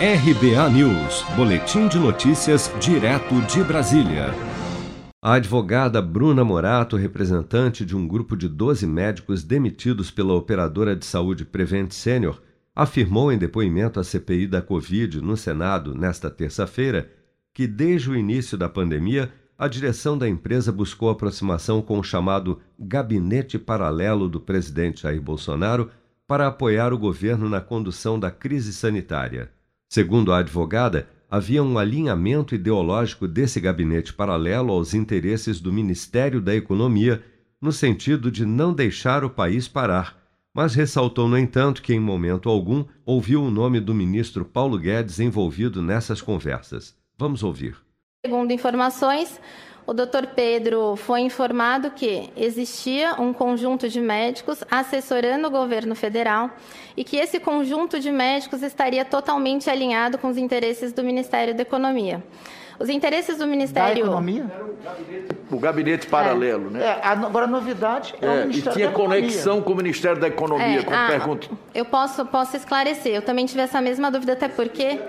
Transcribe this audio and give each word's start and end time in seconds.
RBA 0.00 0.70
News, 0.70 1.24
Boletim 1.34 1.88
de 1.88 1.98
Notícias, 1.98 2.72
direto 2.78 3.34
de 3.48 3.64
Brasília. 3.64 4.32
A 5.20 5.32
advogada 5.32 6.00
Bruna 6.00 6.44
Morato, 6.44 6.96
representante 6.96 7.84
de 7.84 7.96
um 7.96 8.06
grupo 8.06 8.36
de 8.36 8.48
12 8.48 8.86
médicos 8.86 9.42
demitidos 9.42 10.08
pela 10.08 10.34
operadora 10.34 10.94
de 10.94 11.04
saúde 11.04 11.44
Prevent 11.44 11.90
Senior, 11.90 12.40
afirmou 12.76 13.32
em 13.32 13.38
depoimento 13.38 13.98
à 13.98 14.04
CPI 14.04 14.46
da 14.46 14.62
Covid 14.62 15.20
no 15.20 15.36
Senado 15.36 15.96
nesta 15.96 16.30
terça-feira 16.30 17.10
que, 17.52 17.66
desde 17.66 18.08
o 18.08 18.14
início 18.14 18.56
da 18.56 18.68
pandemia, 18.68 19.32
a 19.58 19.66
direção 19.66 20.16
da 20.16 20.28
empresa 20.28 20.70
buscou 20.70 21.10
aproximação 21.10 21.82
com 21.82 21.98
o 21.98 22.04
chamado 22.04 22.60
Gabinete 22.78 23.58
Paralelo 23.58 24.28
do 24.28 24.38
presidente 24.38 25.02
Jair 25.02 25.20
Bolsonaro 25.20 25.90
para 26.24 26.46
apoiar 26.46 26.92
o 26.92 26.98
governo 26.98 27.48
na 27.48 27.60
condução 27.60 28.16
da 28.16 28.30
crise 28.30 28.72
sanitária. 28.72 29.57
Segundo 29.88 30.32
a 30.32 30.38
advogada, 30.38 31.08
havia 31.30 31.62
um 31.62 31.78
alinhamento 31.78 32.54
ideológico 32.54 33.26
desse 33.26 33.58
gabinete 33.58 34.12
paralelo 34.12 34.70
aos 34.70 34.92
interesses 34.92 35.60
do 35.60 35.72
Ministério 35.72 36.42
da 36.42 36.54
Economia, 36.54 37.24
no 37.60 37.72
sentido 37.72 38.30
de 38.30 38.44
não 38.44 38.74
deixar 38.74 39.24
o 39.24 39.30
país 39.30 39.66
parar, 39.66 40.16
mas 40.52 40.74
ressaltou, 40.74 41.26
no 41.26 41.38
entanto, 41.38 41.80
que 41.80 41.94
em 41.94 42.00
momento 42.00 42.50
algum 42.50 42.84
ouviu 43.06 43.42
o 43.42 43.50
nome 43.50 43.80
do 43.80 43.94
ministro 43.94 44.44
Paulo 44.44 44.78
Guedes 44.78 45.20
envolvido 45.20 45.82
nessas 45.82 46.20
conversas. 46.20 46.94
Vamos 47.16 47.42
ouvir. 47.42 47.87
Segundo 48.28 48.52
informações, 48.52 49.40
o 49.86 49.94
Dr. 49.94 50.26
Pedro 50.36 50.96
foi 50.96 51.20
informado 51.20 51.90
que 51.90 52.28
existia 52.36 53.14
um 53.18 53.32
conjunto 53.32 53.88
de 53.88 54.02
médicos 54.02 54.62
assessorando 54.70 55.48
o 55.48 55.50
governo 55.50 55.94
federal 55.94 56.50
e 56.94 57.02
que 57.04 57.16
esse 57.16 57.40
conjunto 57.40 57.98
de 57.98 58.12
médicos 58.12 58.62
estaria 58.62 59.02
totalmente 59.02 59.70
alinhado 59.70 60.18
com 60.18 60.28
os 60.28 60.36
interesses 60.36 60.92
do 60.92 61.02
Ministério 61.02 61.54
da 61.54 61.62
Economia. 61.62 62.22
Os 62.78 62.90
interesses 62.90 63.38
do 63.38 63.46
Ministério. 63.46 63.94
Da 63.94 64.00
economia? 64.00 64.44
O 65.50 65.58
gabinete 65.58 66.06
paralelo, 66.06 66.66
é. 66.66 66.70
né? 66.70 66.84
É, 66.84 67.00
agora 67.02 67.46
a 67.46 67.48
novidade 67.48 68.14
é, 68.20 68.26
é 68.26 68.28
o 68.28 68.46
Ministério 68.46 68.70
E 68.70 68.74
tinha 68.74 68.90
conexão 68.90 69.62
com 69.62 69.72
o 69.72 69.74
Ministério 69.74 70.20
da 70.20 70.28
Economia, 70.28 70.80
é, 70.80 70.82
com 70.82 70.92
a, 70.92 71.06
pergunta. 71.06 71.48
Eu 71.74 71.86
posso, 71.86 72.26
posso 72.26 72.54
esclarecer. 72.58 73.14
Eu 73.14 73.22
também 73.22 73.46
tive 73.46 73.62
essa 73.62 73.80
mesma 73.80 74.10
dúvida, 74.10 74.34
até 74.34 74.48
porque. 74.48 75.00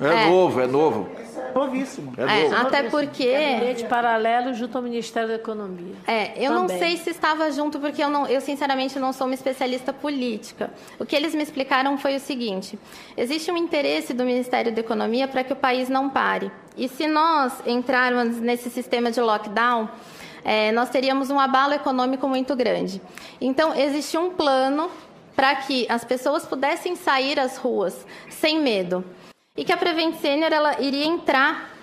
É, 0.00 0.24
é 0.24 0.30
novo, 0.30 0.58
é 0.58 0.66
novo 0.66 1.25
novíssimo. 1.56 2.12
É, 2.16 2.46
é 2.46 2.54
até 2.54 2.84
porque. 2.84 3.32
Gabinete 3.32 3.84
paralelo 3.86 4.54
junto 4.54 4.76
ao 4.76 4.82
Ministério 4.82 5.28
da 5.28 5.34
Economia. 5.34 5.94
É, 6.06 6.32
eu 6.36 6.52
Também. 6.52 6.54
não 6.54 6.68
sei 6.68 6.96
se 6.96 7.10
estava 7.10 7.50
junto, 7.50 7.80
porque 7.80 8.02
eu, 8.02 8.10
não, 8.10 8.26
eu 8.26 8.40
sinceramente 8.40 8.98
não 8.98 9.12
sou 9.12 9.26
uma 9.26 9.34
especialista 9.34 9.92
política. 9.92 10.70
O 10.98 11.06
que 11.06 11.16
eles 11.16 11.34
me 11.34 11.42
explicaram 11.42 11.96
foi 11.98 12.16
o 12.16 12.20
seguinte: 12.20 12.78
existe 13.16 13.50
um 13.50 13.56
interesse 13.56 14.12
do 14.12 14.24
Ministério 14.24 14.72
da 14.72 14.80
Economia 14.80 15.26
para 15.26 15.42
que 15.42 15.52
o 15.52 15.56
país 15.56 15.88
não 15.88 16.10
pare. 16.10 16.50
E 16.76 16.88
se 16.88 17.06
nós 17.06 17.62
entrarmos 17.66 18.38
nesse 18.38 18.68
sistema 18.68 19.10
de 19.10 19.20
lockdown, 19.20 19.88
é, 20.44 20.70
nós 20.72 20.90
teríamos 20.90 21.30
um 21.30 21.40
abalo 21.40 21.72
econômico 21.72 22.28
muito 22.28 22.54
grande. 22.54 23.00
Então, 23.40 23.74
existe 23.74 24.16
um 24.18 24.30
plano 24.30 24.90
para 25.34 25.54
que 25.56 25.86
as 25.88 26.04
pessoas 26.04 26.46
pudessem 26.46 26.96
sair 26.96 27.38
às 27.38 27.56
ruas 27.56 28.06
sem 28.28 28.60
medo 28.60 29.04
e 29.56 29.64
que 29.64 29.72
a 29.72 29.76
Prevent 29.76 30.16
Senior 30.16 30.52
ela 30.52 30.80
iria 30.80 31.06
entrar 31.06 31.76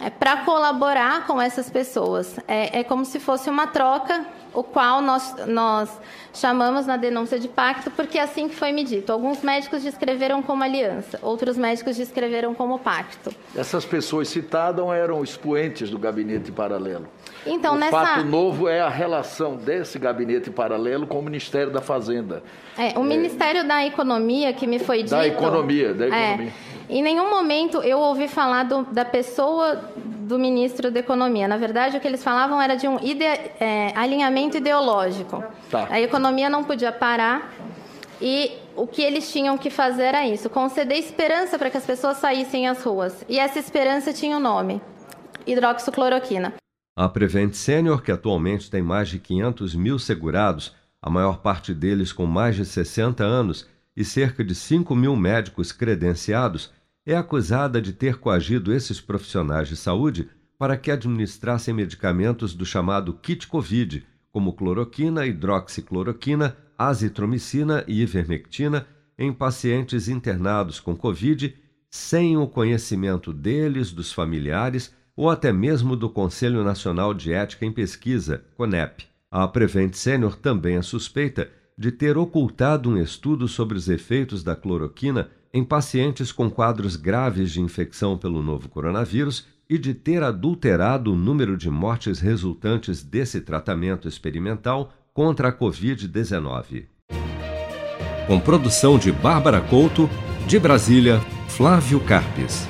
é, 0.00 0.08
para 0.08 0.38
colaborar 0.38 1.26
com 1.26 1.40
essas 1.40 1.68
pessoas. 1.68 2.38
É, 2.48 2.80
é, 2.80 2.84
como 2.84 3.04
se 3.04 3.20
fosse 3.20 3.50
uma 3.50 3.66
troca, 3.66 4.24
o 4.54 4.62
qual 4.62 5.02
nós, 5.02 5.34
nós 5.46 5.90
chamamos 6.32 6.86
na 6.86 6.96
denúncia 6.96 7.38
de 7.38 7.48
pacto, 7.48 7.90
porque 7.90 8.18
é 8.18 8.22
assim 8.22 8.48
que 8.48 8.54
foi 8.54 8.72
medido. 8.72 9.12
Alguns 9.12 9.42
médicos 9.42 9.82
descreveram 9.82 10.42
como 10.42 10.64
aliança, 10.64 11.18
outros 11.22 11.56
médicos 11.56 11.96
descreveram 11.96 12.54
como 12.54 12.78
pacto. 12.78 13.30
Essas 13.54 13.84
pessoas 13.84 14.28
citadas 14.28 14.84
eram 14.88 15.22
expoentes 15.22 15.90
do 15.90 15.98
gabinete 15.98 16.50
paralelo. 16.50 17.06
Então, 17.46 17.74
o 17.74 17.78
nessa... 17.78 17.90
fato 17.90 18.24
novo 18.24 18.68
é 18.68 18.80
a 18.80 18.88
relação 18.88 19.56
desse 19.56 19.98
gabinete 19.98 20.50
paralelo 20.50 21.06
com 21.06 21.18
o 21.18 21.22
Ministério 21.22 21.70
da 21.70 21.80
Fazenda. 21.80 22.42
É, 22.76 22.98
o 22.98 23.02
é... 23.02 23.06
Ministério 23.06 23.66
da 23.66 23.84
Economia, 23.84 24.52
que 24.52 24.66
me 24.66 24.78
foi 24.78 24.98
dito... 24.98 25.10
Da 25.10 25.26
Economia, 25.26 25.94
da 25.94 26.04
é, 26.04 26.08
Economia. 26.08 26.52
É, 26.66 26.69
em 26.90 27.02
nenhum 27.02 27.30
momento 27.30 27.78
eu 27.78 27.98
ouvi 27.98 28.28
falar 28.28 28.64
do, 28.64 28.82
da 28.84 29.04
pessoa 29.04 29.76
do 29.96 30.38
ministro 30.38 30.90
da 30.90 31.00
Economia. 31.00 31.48
Na 31.48 31.56
verdade, 31.56 31.96
o 31.96 32.00
que 32.00 32.06
eles 32.06 32.22
falavam 32.22 32.60
era 32.60 32.76
de 32.76 32.86
um 32.86 32.98
ide 33.00 33.24
é, 33.24 33.92
alinhamento 33.96 34.56
ideológico. 34.56 35.42
Tá. 35.70 35.88
A 35.90 36.00
economia 36.00 36.48
não 36.48 36.64
podia 36.64 36.92
parar 36.92 37.52
e 38.20 38.52
o 38.76 38.86
que 38.86 39.02
eles 39.02 39.32
tinham 39.32 39.56
que 39.56 39.70
fazer 39.70 40.04
era 40.04 40.26
isso, 40.26 40.50
conceder 40.50 40.98
esperança 40.98 41.58
para 41.58 41.70
que 41.70 41.76
as 41.76 41.86
pessoas 41.86 42.18
saíssem 42.18 42.68
às 42.68 42.82
ruas. 42.82 43.24
E 43.28 43.38
essa 43.38 43.58
esperança 43.58 44.12
tinha 44.12 44.36
o 44.36 44.38
um 44.38 44.42
nome, 44.42 44.80
hidroxicloroquina. 45.46 46.54
A 46.96 47.08
Prevent 47.08 47.54
Senior, 47.54 48.02
que 48.02 48.12
atualmente 48.12 48.70
tem 48.70 48.82
mais 48.82 49.08
de 49.08 49.18
500 49.18 49.74
mil 49.74 49.98
segurados, 49.98 50.74
a 51.00 51.08
maior 51.08 51.38
parte 51.38 51.72
deles 51.72 52.12
com 52.12 52.26
mais 52.26 52.56
de 52.56 52.64
60 52.64 53.24
anos, 53.24 53.66
e 53.96 54.04
cerca 54.04 54.44
de 54.44 54.54
5 54.54 54.94
mil 54.94 55.16
médicos 55.16 55.72
credenciados, 55.72 56.70
é 57.12 57.16
acusada 57.16 57.82
de 57.82 57.92
ter 57.92 58.18
coagido 58.18 58.72
esses 58.72 59.00
profissionais 59.00 59.68
de 59.68 59.76
saúde 59.76 60.28
para 60.56 60.76
que 60.76 60.90
administrassem 60.90 61.74
medicamentos 61.74 62.54
do 62.54 62.64
chamado 62.64 63.14
kit 63.14 63.48
Covid, 63.48 64.06
como 64.30 64.52
cloroquina, 64.52 65.26
hidroxicloroquina, 65.26 66.56
azitromicina 66.78 67.84
e 67.88 68.02
ivermectina, 68.02 68.86
em 69.18 69.32
pacientes 69.32 70.08
internados 70.08 70.78
com 70.78 70.94
Covid, 70.96 71.54
sem 71.90 72.36
o 72.36 72.46
conhecimento 72.46 73.32
deles, 73.32 73.90
dos 73.92 74.12
familiares 74.12 74.94
ou 75.16 75.28
até 75.28 75.52
mesmo 75.52 75.96
do 75.96 76.08
Conselho 76.08 76.62
Nacional 76.62 77.12
de 77.12 77.32
Ética 77.32 77.66
em 77.66 77.72
Pesquisa, 77.72 78.44
CONEP. 78.56 79.04
A 79.30 79.48
Prevent 79.48 79.94
Senior 79.94 80.36
também 80.36 80.76
é 80.76 80.82
suspeita 80.82 81.50
de 81.80 81.90
ter 81.90 82.18
ocultado 82.18 82.90
um 82.90 82.98
estudo 82.98 83.48
sobre 83.48 83.78
os 83.78 83.88
efeitos 83.88 84.44
da 84.44 84.54
cloroquina 84.54 85.30
em 85.50 85.64
pacientes 85.64 86.30
com 86.30 86.50
quadros 86.50 86.94
graves 86.94 87.50
de 87.50 87.62
infecção 87.62 88.18
pelo 88.18 88.42
novo 88.42 88.68
coronavírus 88.68 89.46
e 89.66 89.78
de 89.78 89.94
ter 89.94 90.22
adulterado 90.22 91.10
o 91.10 91.16
número 91.16 91.56
de 91.56 91.70
mortes 91.70 92.20
resultantes 92.20 93.02
desse 93.02 93.40
tratamento 93.40 94.06
experimental 94.06 94.92
contra 95.14 95.48
a 95.48 95.52
Covid-19. 95.52 96.84
Com 98.26 98.38
produção 98.38 98.98
de 98.98 99.10
Bárbara 99.10 99.62
Couto, 99.62 100.06
de 100.46 100.58
Brasília, 100.58 101.18
Flávio 101.48 101.98
Carpes. 102.00 102.68